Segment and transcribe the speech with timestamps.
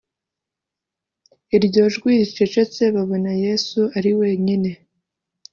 [1.55, 4.69] Iryo jwi ricecetse babona Yesu ari wenyine